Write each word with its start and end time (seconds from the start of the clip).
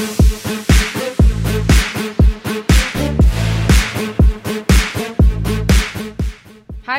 Hi, 0.00 0.06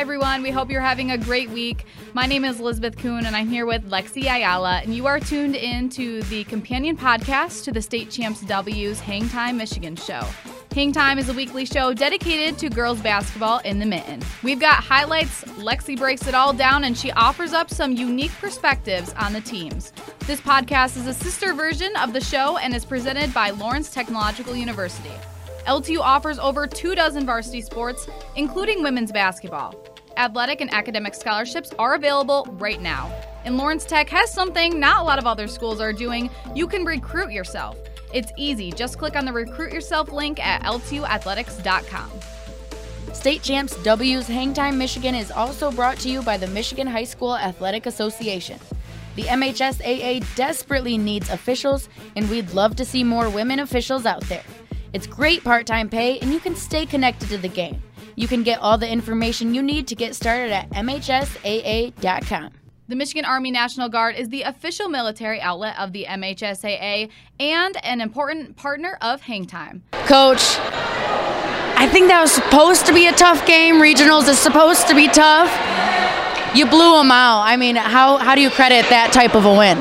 everyone. 0.00 0.42
We 0.42 0.52
hope 0.52 0.70
you're 0.70 0.80
having 0.80 1.10
a 1.10 1.18
great 1.18 1.50
week. 1.50 1.84
My 2.12 2.26
name 2.26 2.44
is 2.44 2.60
Elizabeth 2.60 2.96
Kuhn, 2.96 3.26
and 3.26 3.34
I'm 3.34 3.48
here 3.48 3.66
with 3.66 3.90
Lexi 3.90 4.22
Ayala, 4.22 4.82
and 4.84 4.94
you 4.94 5.06
are 5.06 5.18
tuned 5.18 5.56
in 5.56 5.88
to 5.90 6.22
the 6.24 6.44
companion 6.44 6.96
podcast 6.96 7.64
to 7.64 7.72
the 7.72 7.82
State 7.82 8.08
Champs 8.08 8.42
W's 8.42 9.00
Hang 9.00 9.28
Time 9.28 9.56
Michigan 9.56 9.96
show. 9.96 10.22
Hang 10.74 10.90
Time 10.90 11.18
is 11.18 11.28
a 11.28 11.34
weekly 11.34 11.66
show 11.66 11.92
dedicated 11.92 12.58
to 12.58 12.70
girls 12.70 12.98
basketball 13.02 13.58
in 13.58 13.78
the 13.78 13.84
mitten. 13.84 14.22
We've 14.42 14.58
got 14.58 14.76
highlights, 14.82 15.44
Lexi 15.58 15.98
breaks 15.98 16.26
it 16.26 16.34
all 16.34 16.54
down, 16.54 16.84
and 16.84 16.96
she 16.96 17.12
offers 17.12 17.52
up 17.52 17.68
some 17.68 17.92
unique 17.92 18.32
perspectives 18.40 19.12
on 19.18 19.34
the 19.34 19.42
teams. 19.42 19.92
This 20.20 20.40
podcast 20.40 20.96
is 20.96 21.06
a 21.06 21.12
sister 21.12 21.52
version 21.52 21.94
of 21.96 22.14
the 22.14 22.22
show 22.22 22.56
and 22.56 22.74
is 22.74 22.86
presented 22.86 23.34
by 23.34 23.50
Lawrence 23.50 23.92
Technological 23.92 24.56
University. 24.56 25.12
LTU 25.66 25.98
offers 25.98 26.38
over 26.38 26.66
two 26.66 26.94
dozen 26.94 27.26
varsity 27.26 27.60
sports, 27.60 28.08
including 28.36 28.82
women's 28.82 29.12
basketball. 29.12 29.74
Athletic 30.16 30.62
and 30.62 30.72
academic 30.72 31.14
scholarships 31.14 31.70
are 31.78 31.94
available 31.94 32.46
right 32.52 32.80
now. 32.80 33.12
And 33.44 33.58
Lawrence 33.58 33.84
Tech 33.84 34.08
has 34.08 34.32
something 34.32 34.80
not 34.80 35.00
a 35.00 35.04
lot 35.04 35.18
of 35.18 35.26
other 35.26 35.48
schools 35.48 35.82
are 35.82 35.92
doing. 35.92 36.30
You 36.54 36.66
can 36.66 36.86
recruit 36.86 37.30
yourself. 37.30 37.76
It's 38.12 38.32
easy. 38.36 38.72
Just 38.72 38.98
click 38.98 39.16
on 39.16 39.24
the 39.24 39.32
Recruit 39.32 39.72
Yourself 39.72 40.12
link 40.12 40.44
at 40.44 40.62
ltuathletics.com. 40.62 42.10
State 43.12 43.42
Champs 43.42 43.76
W's 43.82 44.28
Hangtime 44.28 44.76
Michigan 44.76 45.14
is 45.14 45.30
also 45.30 45.70
brought 45.70 45.98
to 45.98 46.08
you 46.08 46.22
by 46.22 46.36
the 46.36 46.46
Michigan 46.48 46.86
High 46.86 47.04
School 47.04 47.36
Athletic 47.36 47.86
Association. 47.86 48.58
The 49.16 49.24
MHSAA 49.24 50.24
desperately 50.34 50.96
needs 50.96 51.28
officials, 51.28 51.88
and 52.16 52.28
we'd 52.30 52.52
love 52.54 52.76
to 52.76 52.84
see 52.84 53.04
more 53.04 53.28
women 53.28 53.58
officials 53.60 54.06
out 54.06 54.22
there. 54.22 54.44
It's 54.92 55.06
great 55.06 55.44
part 55.44 55.66
time 55.66 55.88
pay, 55.88 56.18
and 56.20 56.32
you 56.32 56.40
can 56.40 56.56
stay 56.56 56.86
connected 56.86 57.28
to 57.28 57.38
the 57.38 57.48
game. 57.48 57.82
You 58.16 58.28
can 58.28 58.42
get 58.42 58.58
all 58.60 58.78
the 58.78 58.90
information 58.90 59.54
you 59.54 59.62
need 59.62 59.86
to 59.88 59.94
get 59.94 60.14
started 60.14 60.52
at 60.52 60.70
MHSAA.com. 60.70 62.50
The 62.92 62.96
Michigan 62.96 63.24
Army 63.24 63.50
National 63.50 63.88
Guard 63.88 64.16
is 64.16 64.28
the 64.28 64.42
official 64.42 64.90
military 64.90 65.40
outlet 65.40 65.78
of 65.78 65.94
the 65.94 66.04
MHSAA 66.06 67.08
and 67.40 67.84
an 67.86 68.02
important 68.02 68.54
partner 68.56 68.98
of 69.00 69.22
Hangtime. 69.22 69.80
Coach, 70.04 70.58
I 71.78 71.88
think 71.90 72.08
that 72.08 72.20
was 72.20 72.32
supposed 72.32 72.84
to 72.84 72.92
be 72.92 73.06
a 73.06 73.12
tough 73.12 73.46
game. 73.46 73.76
Regionals 73.76 74.28
is 74.28 74.38
supposed 74.38 74.88
to 74.88 74.94
be 74.94 75.08
tough. 75.08 75.48
You 76.54 76.66
blew 76.66 76.98
them 76.98 77.10
out. 77.10 77.44
I 77.44 77.56
mean, 77.56 77.76
how, 77.76 78.18
how 78.18 78.34
do 78.34 78.42
you 78.42 78.50
credit 78.50 78.86
that 78.90 79.10
type 79.10 79.34
of 79.34 79.46
a 79.46 79.56
win? 79.56 79.78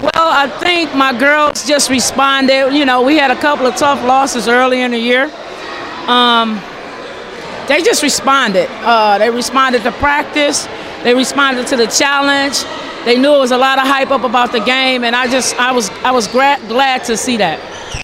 Well, 0.00 0.12
I 0.14 0.46
think 0.60 0.94
my 0.94 1.12
girls 1.18 1.66
just 1.66 1.90
responded. 1.90 2.72
You 2.72 2.84
know, 2.84 3.02
we 3.02 3.16
had 3.16 3.32
a 3.32 3.40
couple 3.40 3.66
of 3.66 3.74
tough 3.74 4.04
losses 4.04 4.46
early 4.46 4.82
in 4.82 4.92
the 4.92 5.00
year. 5.00 5.24
Um, 6.06 6.60
they 7.66 7.82
just 7.82 8.04
responded. 8.04 8.68
Uh, 8.86 9.18
they 9.18 9.30
responded 9.30 9.82
to 9.82 9.90
practice. 9.90 10.68
They 11.02 11.14
responded 11.14 11.66
to 11.68 11.76
the 11.76 11.86
challenge. 11.86 12.62
They 13.04 13.16
knew 13.16 13.34
it 13.34 13.38
was 13.38 13.52
a 13.52 13.58
lot 13.58 13.78
of 13.78 13.86
hype 13.86 14.10
up 14.10 14.24
about 14.24 14.52
the 14.52 14.60
game, 14.60 15.04
and 15.04 15.16
I 15.16 15.26
just 15.26 15.58
I 15.58 15.72
was 15.72 15.88
I 16.04 16.10
was 16.10 16.28
gra- 16.28 16.60
glad 16.68 17.04
to 17.04 17.16
see 17.16 17.38
that. 17.38 17.58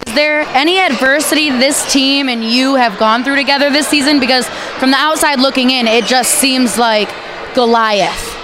Is 0.07 0.15
there 0.15 0.41
any 0.55 0.79
adversity 0.79 1.51
this 1.51 1.93
team 1.93 2.31
and 2.31 2.43
you 2.43 2.77
have 2.77 2.99
gone 2.99 3.23
through 3.23 3.37
together 3.37 3.69
this 3.69 3.87
season? 3.87 4.19
Because 4.19 4.49
from 4.79 4.91
the 4.91 4.97
outside 4.97 5.39
looking 5.41 5.71
in, 5.71 5.87
it 5.87 6.07
just 6.07 6.37
seems 6.37 6.79
like 6.79 7.11
Goliath. 7.55 8.35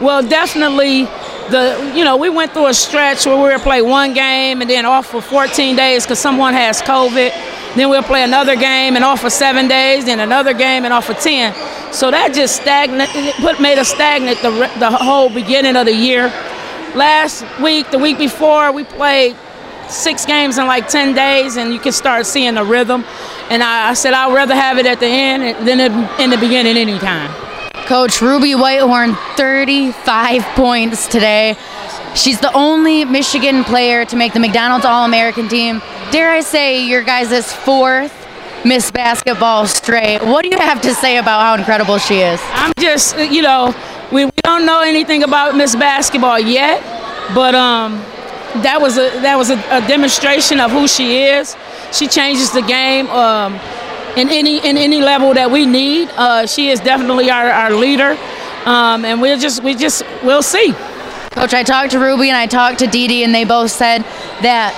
Well, 0.00 0.22
definitely 0.22 1.04
the 1.50 1.92
you 1.94 2.04
know 2.04 2.16
we 2.16 2.28
went 2.28 2.52
through 2.52 2.66
a 2.66 2.74
stretch 2.74 3.26
where 3.26 3.36
we 3.36 3.42
were 3.42 3.58
play 3.58 3.82
one 3.82 4.14
game 4.14 4.60
and 4.60 4.70
then 4.70 4.84
off 4.84 5.06
for 5.06 5.20
14 5.20 5.74
days 5.74 6.04
because 6.04 6.20
someone 6.20 6.54
has 6.54 6.80
COVID. 6.82 7.32
Then 7.74 7.90
we'll 7.90 8.02
play 8.02 8.22
another 8.22 8.56
game 8.56 8.96
and 8.96 9.04
off 9.04 9.20
for 9.20 9.30
seven 9.30 9.68
days, 9.68 10.06
then 10.06 10.20
another 10.20 10.54
game 10.54 10.84
and 10.84 10.94
off 10.94 11.06
for 11.06 11.14
10. 11.14 11.52
So 11.92 12.10
that 12.10 12.34
just 12.34 12.56
stagnant, 12.56 13.10
put 13.36 13.60
made 13.60 13.78
us 13.78 13.88
stagnant 13.88 14.40
the 14.42 14.50
the 14.78 14.90
whole 14.90 15.30
beginning 15.30 15.76
of 15.76 15.86
the 15.86 15.94
year. 15.94 16.28
Last 16.94 17.44
week, 17.60 17.90
the 17.90 17.98
week 17.98 18.18
before, 18.18 18.72
we 18.72 18.84
played 18.84 19.36
six 19.88 20.24
games 20.26 20.58
in 20.58 20.66
like 20.66 20.88
10 20.88 21.14
days, 21.14 21.56
and 21.56 21.72
you 21.72 21.78
can 21.78 21.92
start 21.92 22.26
seeing 22.26 22.54
the 22.54 22.64
rhythm. 22.64 23.04
And 23.50 23.62
I, 23.62 23.90
I 23.90 23.94
said 23.94 24.12
I'd 24.12 24.34
rather 24.34 24.54
have 24.54 24.78
it 24.78 24.86
at 24.86 25.00
the 25.00 25.06
end 25.06 25.66
than 25.66 25.80
in 26.20 26.30
the 26.30 26.38
beginning 26.38 26.76
anytime. 26.76 27.30
Coach 27.86 28.20
Ruby 28.20 28.54
Whitehorn, 28.54 29.14
35 29.36 30.42
points 30.56 31.06
today. 31.06 31.56
She's 32.14 32.40
the 32.40 32.52
only 32.52 33.04
Michigan 33.04 33.62
player 33.62 34.04
to 34.06 34.16
make 34.16 34.32
the 34.32 34.40
McDonald's 34.40 34.84
All 34.84 35.04
American 35.04 35.48
team. 35.48 35.80
Dare 36.10 36.30
I 36.30 36.40
say, 36.40 36.86
your 36.86 37.02
guys' 37.02 37.52
fourth 37.52 38.25
Miss 38.66 38.90
Basketball 38.90 39.66
straight. 39.66 40.22
What 40.22 40.42
do 40.42 40.48
you 40.50 40.58
have 40.58 40.82
to 40.82 40.92
say 40.94 41.18
about 41.18 41.40
how 41.40 41.54
incredible 41.54 41.98
she 41.98 42.18
is? 42.18 42.40
I'm 42.52 42.72
just, 42.78 43.16
you 43.16 43.42
know, 43.42 43.74
we, 44.10 44.24
we 44.24 44.32
don't 44.42 44.66
know 44.66 44.80
anything 44.80 45.22
about 45.22 45.56
Miss 45.56 45.76
Basketball 45.76 46.40
yet, 46.40 46.82
but 47.32 47.54
um, 47.54 47.94
that 48.62 48.78
was 48.80 48.98
a 48.98 49.10
that 49.20 49.36
was 49.36 49.50
a, 49.50 49.58
a, 49.70 49.86
demonstration 49.86 50.58
of 50.58 50.72
who 50.72 50.88
she 50.88 51.22
is. 51.22 51.56
She 51.92 52.08
changes 52.08 52.50
the 52.50 52.62
game. 52.62 53.08
Um, 53.08 53.60
in 54.16 54.30
any 54.30 54.58
in 54.66 54.78
any 54.78 55.00
level 55.00 55.34
that 55.34 55.50
we 55.50 55.66
need. 55.66 56.08
Uh, 56.16 56.46
she 56.46 56.70
is 56.70 56.80
definitely 56.80 57.30
our, 57.30 57.50
our 57.50 57.70
leader, 57.72 58.16
um, 58.64 59.04
and 59.04 59.20
we'll 59.20 59.38
just 59.38 59.62
we 59.62 59.74
just 59.74 60.02
we'll 60.24 60.42
see. 60.42 60.72
Coach, 61.32 61.52
I 61.52 61.62
talked 61.62 61.90
to 61.90 61.98
Ruby 61.98 62.28
and 62.30 62.36
I 62.36 62.46
talked 62.46 62.78
to 62.78 62.86
Dee 62.86 63.06
Dee, 63.08 63.22
and 63.22 63.34
they 63.34 63.44
both 63.44 63.70
said 63.70 64.02
that 64.40 64.72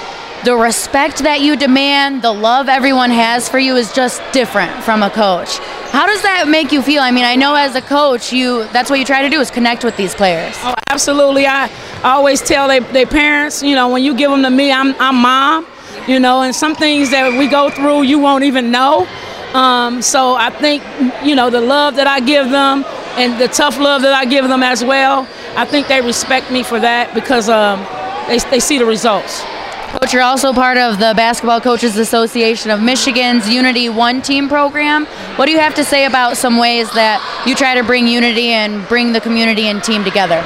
the 0.45 0.57
respect 0.57 1.19
that 1.19 1.41
you 1.41 1.57
demand, 1.57 2.23
the 2.23 2.33
love 2.33 2.69
everyone 2.69 3.11
has 3.11 3.49
for 3.49 3.59
you 3.59 3.77
is 3.77 3.93
just 3.93 4.23
different 4.33 4.73
from 4.85 5.03
a 5.03 5.11
coach. 5.11 5.59
How 5.91 6.07
does 6.07 6.23
that 6.23 6.47
make 6.49 6.71
you 6.71 6.81
feel? 6.81 7.03
I 7.03 7.11
mean, 7.11 7.25
I 7.25 7.35
know 7.35 7.55
as 7.55 7.75
a 7.75 7.81
coach, 7.81 8.33
you 8.33 8.65
that's 8.73 8.89
what 8.89 8.99
you 9.01 9.05
try 9.05 9.23
to 9.23 9.29
do 9.29 9.41
is 9.41 9.51
connect 9.51 9.85
with 9.85 9.97
these 9.97 10.15
players. 10.15 10.55
Oh, 10.63 10.75
absolutely. 10.91 11.47
I 11.47 11.71
always 12.05 12.41
tell 12.41 12.69
their 12.69 13.07
parents, 13.07 13.63
you 13.63 13.75
know, 13.75 13.89
when 13.89 14.05
you 14.05 14.15
give 14.15 14.31
them 14.31 14.43
to 14.43 14.51
me, 14.51 14.71
I'm, 14.71 14.95
I'm 15.01 15.17
mom, 15.17 15.67
you 16.07 16.21
know, 16.21 16.43
and 16.43 16.55
some 16.55 16.75
things 16.75 17.11
that 17.11 17.37
we 17.37 17.49
go 17.49 17.71
through, 17.71 18.03
you 18.03 18.19
won't 18.19 18.45
even 18.45 18.71
know. 18.71 19.09
Um, 19.55 20.03
so 20.03 20.35
I 20.35 20.51
think, 20.51 20.85
you 21.25 21.35
know, 21.35 21.51
the 21.51 21.61
love 21.61 21.97
that 21.97 22.07
I 22.07 22.21
give 22.21 22.51
them 22.51 22.85
and 23.17 23.41
the 23.41 23.49
tough 23.49 23.79
love 23.79 24.03
that 24.03 24.15
I 24.15 24.25
give 24.25 24.47
them 24.47 24.63
as 24.63 24.85
well, 24.85 25.27
I 25.57 25.65
think 25.65 25.89
they 25.89 26.01
respect 26.01 26.53
me 26.53 26.63
for 26.63 26.79
that 26.79 27.13
because 27.15 27.49
um, 27.49 27.81
they, 28.29 28.39
they 28.51 28.61
see 28.61 28.79
the 28.79 28.85
results. 28.85 29.43
Coach, 29.89 30.13
you're 30.13 30.23
also 30.23 30.53
part 30.53 30.77
of 30.77 30.99
the 30.99 31.15
Basketball 31.17 31.63
Coaches 31.63 31.97
Association 31.97 32.71
of 32.71 32.83
Michigan's 32.83 33.49
Unity 33.49 33.89
One 33.89 34.21
Team 34.21 34.47
program. 34.47 35.07
What 35.37 35.47
do 35.47 35.53
you 35.53 35.59
have 35.59 35.75
to 35.77 35.85
say 35.85 36.05
about 36.05 36.37
some 36.37 36.59
ways 36.59 36.91
that 36.93 37.23
you 37.47 37.55
try 37.55 37.75
to 37.75 37.83
bring 37.83 38.07
unity 38.07 38.49
and 38.49 38.87
bring 38.87 39.15
the 39.15 39.21
community 39.21 39.63
and 39.63 39.83
team 39.83 40.05
together? 40.05 40.45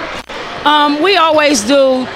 Um, 0.64 1.02
we 1.02 1.16
always 1.16 1.62
do 1.62 2.06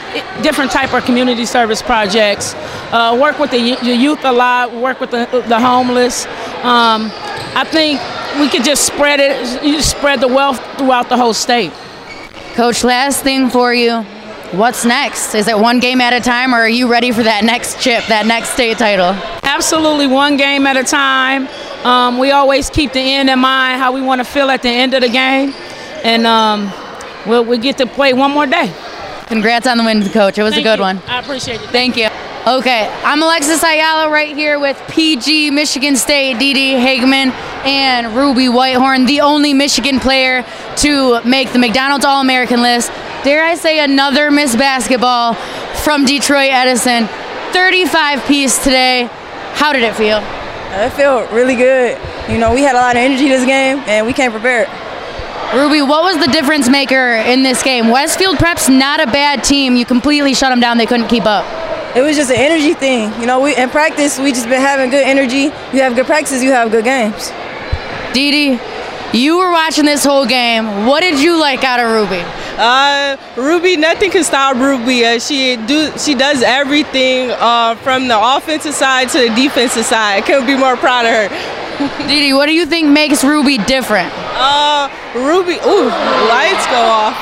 different 0.40 0.70
type 0.70 0.94
of 0.94 1.04
community 1.04 1.46
service 1.46 1.82
projects. 1.82 2.54
Uh, 2.92 3.18
work 3.20 3.40
with 3.40 3.50
the, 3.50 3.74
the, 3.82 3.96
youth 3.96 4.24
a 4.24 4.30
lot. 4.30 4.72
Work 4.72 5.00
with 5.00 5.10
the, 5.10 5.26
the 5.48 5.58
homeless. 5.58 6.26
Um, 6.62 7.10
I 7.56 7.64
think 7.66 8.00
we 8.38 8.48
could 8.48 8.64
just 8.64 8.86
spread 8.86 9.18
it, 9.18 9.64
You 9.64 9.82
spread 9.82 10.20
the 10.20 10.28
wealth 10.28 10.60
throughout 10.78 11.08
the 11.08 11.16
whole 11.16 11.34
state. 11.34 11.72
Coach, 12.54 12.84
last 12.84 13.24
thing 13.24 13.50
for 13.50 13.74
you. 13.74 14.06
What's 14.52 14.84
next? 14.84 15.34
Is 15.34 15.48
it 15.48 15.58
one 15.58 15.80
game 15.80 16.00
at 16.00 16.12
a 16.12 16.20
time, 16.20 16.54
or 16.54 16.58
are 16.58 16.68
you 16.68 16.88
ready 16.88 17.10
for 17.10 17.22
that 17.24 17.44
next 17.44 17.80
chip, 17.80 18.04
that 18.06 18.26
next 18.26 18.50
state 18.50 18.78
title? 18.78 19.10
Absolutely, 19.42 20.06
one 20.06 20.36
game 20.36 20.66
at 20.66 20.76
a 20.76 20.84
time. 20.84 21.48
Um, 21.84 22.18
we 22.18 22.30
always 22.30 22.70
keep 22.70 22.92
the 22.92 23.00
end 23.00 23.28
in 23.28 23.40
mind, 23.40 23.80
how 23.80 23.92
we 23.92 24.00
want 24.00 24.20
to 24.20 24.24
feel 24.24 24.48
at 24.48 24.62
the 24.62 24.68
end 24.68 24.94
of 24.94 25.02
the 25.02 25.08
game, 25.08 25.52
and 26.04 26.26
um, 26.26 26.72
we'll, 27.26 27.44
we 27.44 27.58
get 27.58 27.78
to 27.78 27.86
play 27.86 28.12
one 28.12 28.30
more 28.30 28.46
day. 28.46 28.72
Congrats 29.26 29.66
on 29.66 29.78
the 29.78 29.84
win, 29.84 30.08
Coach. 30.10 30.38
It 30.38 30.44
was 30.44 30.54
Thank 30.54 30.64
a 30.64 30.70
good 30.70 30.78
you. 30.78 30.82
one. 30.82 30.98
I 31.08 31.18
appreciate 31.18 31.60
it. 31.60 31.68
Thank 31.70 31.96
you. 31.96 32.08
Okay, 32.46 32.88
I'm 33.04 33.20
Alexis 33.20 33.60
Ayala 33.64 34.08
right 34.08 34.34
here 34.36 34.60
with 34.60 34.80
PG 34.88 35.50
Michigan 35.50 35.96
State, 35.96 36.38
Dee 36.38 36.54
Hagemann, 36.74 37.32
and 37.66 38.14
Ruby 38.14 38.48
Whitehorn, 38.48 39.06
the 39.06 39.20
only 39.20 39.52
Michigan 39.52 39.98
player 39.98 40.44
to 40.76 41.20
make 41.24 41.52
the 41.52 41.58
McDonald's 41.58 42.04
All 42.04 42.20
American 42.20 42.62
list. 42.62 42.90
Dare 43.24 43.44
I 43.44 43.56
say, 43.56 43.82
another 43.82 44.30
Miss 44.30 44.54
Basketball 44.54 45.34
from 45.82 46.04
Detroit 46.04 46.50
Edison. 46.52 47.08
35 47.52 48.24
piece 48.26 48.62
today. 48.62 49.08
How 49.54 49.72
did 49.72 49.82
it 49.82 49.96
feel? 49.96 50.18
Uh, 50.18 50.86
it 50.86 50.92
felt 50.92 51.30
really 51.32 51.56
good. 51.56 51.98
You 52.30 52.38
know, 52.38 52.54
we 52.54 52.62
had 52.62 52.76
a 52.76 52.78
lot 52.78 52.94
of 52.94 53.00
energy 53.00 53.28
this 53.28 53.44
game, 53.44 53.78
and 53.86 54.06
we 54.06 54.12
came 54.12 54.30
prepared. 54.30 54.68
Ruby, 55.54 55.82
what 55.82 56.02
was 56.02 56.24
the 56.24 56.30
difference 56.30 56.68
maker 56.68 57.14
in 57.14 57.42
this 57.42 57.62
game? 57.62 57.88
Westfield 57.88 58.36
Prep's 58.36 58.68
not 58.68 59.00
a 59.00 59.06
bad 59.06 59.42
team. 59.42 59.74
You 59.74 59.84
completely 59.84 60.34
shut 60.34 60.50
them 60.50 60.60
down. 60.60 60.78
They 60.78 60.86
couldn't 60.86 61.08
keep 61.08 61.24
up. 61.24 61.44
It 61.96 62.02
was 62.02 62.14
just 62.14 62.30
an 62.30 62.36
energy 62.36 62.74
thing. 62.74 63.12
You 63.20 63.26
know, 63.26 63.40
we 63.40 63.56
in 63.56 63.70
practice 63.70 64.18
we 64.18 64.30
just 64.30 64.48
been 64.48 64.60
having 64.60 64.90
good 64.90 65.02
energy. 65.02 65.44
You 65.72 65.80
have 65.80 65.96
good 65.96 66.04
practices, 66.04 66.42
you 66.42 66.50
have 66.50 66.70
good 66.70 66.84
games. 66.84 67.32
Dee 68.16 68.30
Dee, 68.30 68.60
you 69.12 69.36
were 69.36 69.52
watching 69.52 69.84
this 69.84 70.02
whole 70.02 70.24
game. 70.24 70.86
What 70.86 71.00
did 71.02 71.20
you 71.20 71.38
like 71.38 71.62
out 71.64 71.80
of 71.80 71.90
Ruby? 71.90 72.24
Uh, 72.56 73.18
Ruby, 73.36 73.76
nothing 73.76 74.10
can 74.10 74.24
stop 74.24 74.56
Ruby. 74.56 75.04
Uh, 75.04 75.18
she 75.18 75.56
do 75.66 75.92
she 75.98 76.14
does 76.14 76.42
everything 76.42 77.30
uh, 77.32 77.74
from 77.74 78.08
the 78.08 78.18
offensive 78.18 78.72
side 78.72 79.10
to 79.10 79.18
the 79.18 79.34
defensive 79.34 79.84
side. 79.84 80.24
Couldn't 80.24 80.46
be 80.46 80.56
more 80.56 80.78
proud 80.78 81.04
of 81.04 81.12
her. 81.12 82.08
Dee 82.08 82.20
Dee, 82.20 82.32
what 82.32 82.46
do 82.46 82.54
you 82.54 82.64
think 82.64 82.88
makes 82.88 83.22
Ruby 83.22 83.58
different? 83.58 84.10
Uh, 84.32 84.88
Ruby, 85.14 85.60
ooh, 85.68 85.92
lights 86.32 86.64
go 86.72 86.80
off. 86.88 87.12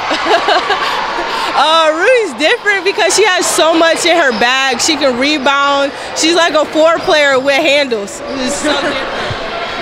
uh, 1.58 1.91
Ruby's 1.91 2.38
different 2.38 2.85
because 2.85 3.17
she 3.17 3.25
has 3.25 3.44
so 3.44 3.75
much 3.75 4.06
in 4.06 4.17
her 4.17 4.31
bag. 4.38 4.81
She 4.81 4.94
can 4.94 5.19
rebound. 5.19 5.91
She's 6.17 6.37
like 6.37 6.55
a 6.55 6.64
four 6.64 6.99
player 6.99 7.41
with 7.41 7.58
handles. 7.58 8.20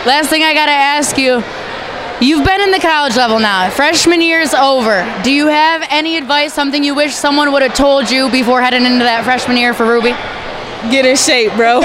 It's 0.03 0.11
so 0.11 0.11
different. 0.11 0.23
Last 0.23 0.31
thing 0.31 0.43
I 0.43 0.55
gotta 0.55 0.73
ask 0.73 1.19
you. 1.19 1.43
You've 2.21 2.45
been 2.45 2.61
in 2.61 2.71
the 2.71 2.79
college 2.79 3.17
level 3.17 3.41
now. 3.41 3.69
Freshman 3.71 4.23
year 4.23 4.41
is 4.41 4.55
over. 4.55 5.03
Do 5.25 5.33
you 5.33 5.49
have 5.49 5.85
any 5.91 6.17
advice, 6.17 6.53
something 6.53 6.85
you 6.85 6.95
wish 6.95 7.15
someone 7.15 7.53
would 7.53 7.63
have 7.63 7.75
told 7.75 8.11
you 8.11 8.31
before 8.31 8.63
heading 8.63 8.85
into 8.85 9.05
that 9.05 9.25
freshman 9.25 9.57
year 9.57 9.75
for 9.75 9.85
Ruby? 9.85 10.11
Get 10.91 11.05
in 11.07 11.17
shape, 11.17 11.53
bro. 11.55 11.81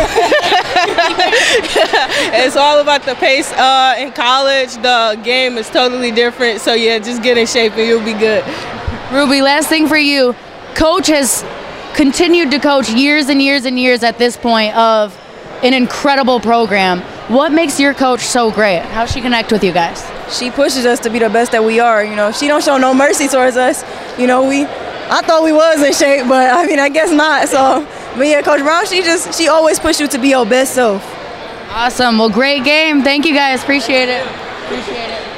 it's 2.34 2.56
all 2.56 2.80
about 2.80 3.04
the 3.04 3.16
pace. 3.16 3.52
Uh, 3.54 3.96
in 3.98 4.12
college, 4.12 4.74
the 4.76 5.20
game 5.24 5.58
is 5.58 5.70
totally 5.70 6.12
different. 6.12 6.62
So 6.62 6.74
yeah, 6.74 7.00
just 7.00 7.24
get 7.24 7.38
in 7.38 7.48
shape 7.48 7.74
and 7.74 7.88
you'll 7.88 8.06
be 8.06 8.14
good. 8.14 8.44
Ruby, 9.12 9.42
last 9.42 9.70
thing 9.70 9.88
for 9.88 9.98
you. 9.98 10.36
Coach 10.76 11.08
has 11.08 11.44
continued 11.96 12.52
to 12.52 12.60
coach 12.60 12.90
years 12.92 13.30
and 13.30 13.42
years 13.42 13.66
and 13.66 13.80
years 13.80 14.04
at 14.04 14.20
this 14.20 14.38
point 14.38 14.76
of 14.76 15.18
an 15.64 15.74
incredible 15.74 16.40
program. 16.40 17.02
What 17.28 17.52
makes 17.52 17.78
your 17.78 17.94
coach 17.94 18.22
so 18.22 18.52
great? 18.52 18.80
How 18.80 19.06
she 19.06 19.20
connect 19.20 19.52
with 19.52 19.62
you 19.62 19.74
guys? 19.74 20.10
She 20.34 20.50
pushes 20.50 20.86
us 20.86 21.00
to 21.02 21.10
be 21.10 21.20
the 21.20 21.30
best 21.30 21.52
that 21.52 21.64
we 21.64 21.80
are. 21.80 22.04
You 22.04 22.16
know, 22.16 22.32
she 22.32 22.48
don't 22.48 22.64
show 22.64 22.78
no 22.78 22.94
mercy 22.94 23.28
towards 23.28 23.58
us. 23.58 23.84
You 24.18 24.28
know, 24.28 24.48
we, 24.48 24.64
I 24.64 25.22
thought 25.26 25.44
we 25.44 25.52
was 25.52 25.84
in 25.84 25.92
shape, 25.94 26.28
but 26.30 26.50
I 26.54 26.66
mean, 26.66 26.80
I 26.80 26.88
guess 26.88 27.12
not. 27.12 27.50
So, 27.50 27.86
but 28.16 28.28
yeah, 28.28 28.42
Coach 28.42 28.62
Brown, 28.62 28.86
she 28.86 29.02
just, 29.02 29.38
she 29.38 29.50
always 29.50 29.78
push 29.78 30.00
you 30.00 30.08
to 30.08 30.18
be 30.18 30.30
your 30.30 30.46
best 30.46 30.74
self. 30.74 31.04
Awesome. 31.70 32.18
Well, 32.18 32.30
great 32.30 32.64
game. 32.64 33.04
Thank 33.04 33.26
you 33.26 33.34
guys. 33.34 33.62
Appreciate 33.62 34.08
it. 34.08 34.26
Appreciate 34.66 35.10
it. 35.10 35.37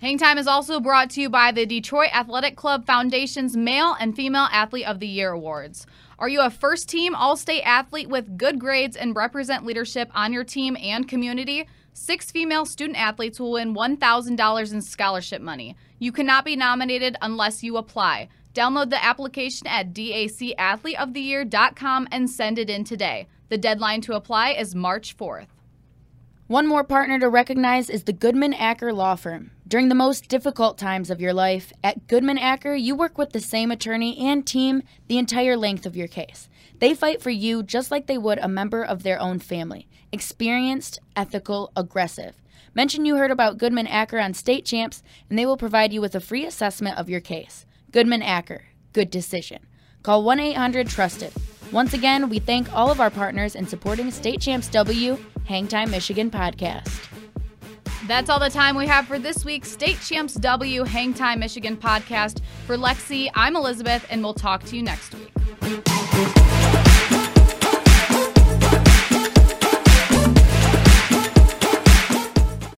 Hang 0.00 0.16
Time 0.16 0.38
is 0.38 0.46
also 0.46 0.80
brought 0.80 1.10
to 1.10 1.20
you 1.20 1.28
by 1.28 1.52
the 1.52 1.66
Detroit 1.66 2.08
Athletic 2.14 2.56
Club 2.56 2.86
Foundation's 2.86 3.54
Male 3.54 3.94
and 4.00 4.16
Female 4.16 4.48
Athlete 4.50 4.86
of 4.86 4.98
the 4.98 5.06
Year 5.06 5.32
Awards. 5.32 5.86
Are 6.18 6.30
you 6.30 6.40
a 6.40 6.48
first 6.48 6.88
team 6.88 7.14
All 7.14 7.36
State 7.36 7.64
athlete 7.64 8.08
with 8.08 8.38
good 8.38 8.58
grades 8.58 8.96
and 8.96 9.14
represent 9.14 9.66
leadership 9.66 10.10
on 10.14 10.32
your 10.32 10.42
team 10.42 10.74
and 10.80 11.06
community? 11.06 11.68
Six 11.92 12.30
female 12.30 12.64
student 12.64 12.98
athletes 12.98 13.38
will 13.38 13.52
win 13.52 13.74
$1,000 13.74 14.72
in 14.72 14.80
scholarship 14.80 15.42
money. 15.42 15.76
You 15.98 16.12
cannot 16.12 16.46
be 16.46 16.56
nominated 16.56 17.18
unless 17.20 17.62
you 17.62 17.76
apply. 17.76 18.30
Download 18.54 18.88
the 18.88 19.04
application 19.04 19.66
at 19.66 19.92
dacathleteoftheyear.com 19.92 22.08
and 22.10 22.30
send 22.30 22.58
it 22.58 22.70
in 22.70 22.84
today. 22.84 23.28
The 23.50 23.58
deadline 23.58 24.00
to 24.02 24.14
apply 24.14 24.52
is 24.52 24.74
March 24.74 25.14
4th. 25.14 25.48
One 26.46 26.66
more 26.66 26.84
partner 26.84 27.18
to 27.18 27.28
recognize 27.28 27.90
is 27.90 28.04
the 28.04 28.14
Goodman 28.14 28.54
Acker 28.54 28.94
Law 28.94 29.14
Firm. 29.14 29.50
During 29.70 29.88
the 29.88 29.94
most 29.94 30.28
difficult 30.28 30.78
times 30.78 31.10
of 31.10 31.20
your 31.20 31.32
life, 31.32 31.72
at 31.84 32.08
Goodman 32.08 32.38
Acker, 32.38 32.74
you 32.74 32.96
work 32.96 33.16
with 33.16 33.30
the 33.30 33.38
same 33.38 33.70
attorney 33.70 34.18
and 34.18 34.44
team 34.44 34.82
the 35.06 35.16
entire 35.16 35.56
length 35.56 35.86
of 35.86 35.94
your 35.94 36.08
case. 36.08 36.48
They 36.80 36.92
fight 36.92 37.22
for 37.22 37.30
you 37.30 37.62
just 37.62 37.88
like 37.88 38.08
they 38.08 38.18
would 38.18 38.38
a 38.38 38.48
member 38.48 38.82
of 38.82 39.04
their 39.04 39.20
own 39.20 39.38
family. 39.38 39.86
Experienced, 40.10 40.98
ethical, 41.14 41.70
aggressive. 41.76 42.42
Mention 42.74 43.04
you 43.04 43.14
heard 43.14 43.30
about 43.30 43.58
Goodman 43.58 43.86
Acker 43.86 44.18
on 44.18 44.34
State 44.34 44.64
Champs, 44.64 45.04
and 45.28 45.38
they 45.38 45.46
will 45.46 45.56
provide 45.56 45.92
you 45.92 46.00
with 46.00 46.16
a 46.16 46.20
free 46.20 46.44
assessment 46.44 46.98
of 46.98 47.08
your 47.08 47.20
case. 47.20 47.64
Goodman 47.92 48.22
Acker, 48.22 48.64
good 48.92 49.08
decision. 49.08 49.64
Call 50.02 50.24
1 50.24 50.40
800 50.40 50.88
Trusted. 50.88 51.32
Once 51.70 51.94
again, 51.94 52.28
we 52.28 52.40
thank 52.40 52.72
all 52.72 52.90
of 52.90 53.00
our 53.00 53.10
partners 53.10 53.54
in 53.54 53.68
supporting 53.68 54.10
State 54.10 54.40
Champs 54.40 54.66
W 54.66 55.16
Hangtime 55.48 55.90
Michigan 55.90 56.28
podcast. 56.28 57.19
That's 58.06 58.30
all 58.30 58.40
the 58.40 58.50
time 58.50 58.76
we 58.76 58.86
have 58.86 59.06
for 59.06 59.18
this 59.18 59.44
week's 59.44 59.70
State 59.70 60.00
Champs 60.00 60.34
W 60.34 60.84
Hangtime 60.84 61.38
Michigan 61.38 61.76
podcast. 61.76 62.40
For 62.66 62.76
Lexi, 62.76 63.28
I'm 63.34 63.56
Elizabeth, 63.56 64.06
and 64.10 64.22
we'll 64.22 64.34
talk 64.34 64.64
to 64.64 64.76
you 64.76 64.82
next 64.82 65.14
week. 65.14 66.59